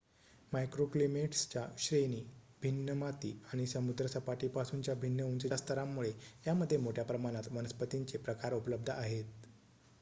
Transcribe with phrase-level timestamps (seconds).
[0.51, 2.21] मायक्रोक्लीमेट्सच्या श्रेणी
[2.61, 6.11] भिन्न माती आणि समुद्रसपाटीपासूनच्या भिन्न उंचीच्या स्तरांमुळे
[6.47, 9.47] यामध्ये मोठ्या प्रमाणात वनस्पतींचे प्रकार उपलब्ध आहेत